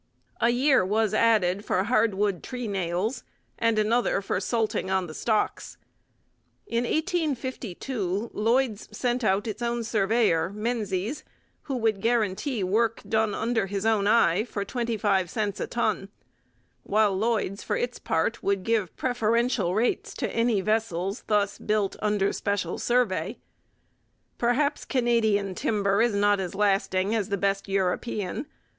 [0.41, 3.21] A year was added for hardwood treenails,
[3.59, 5.77] and another for 'salting on the stocks.'
[6.65, 11.23] In 1852 Lloyd's sent out its own surveyor, Menzies,
[11.65, 16.09] who would guarantee work done under his own eye for twenty five cents a ton;
[16.81, 22.33] while Lloyd's, for its part, would give preferential rates to any vessels thus 'built under
[22.33, 23.37] special survey.'
[24.39, 28.47] Perhaps Canadian timber is not as lasting as the best European.